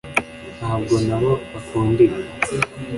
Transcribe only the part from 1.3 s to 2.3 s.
bakunda ibi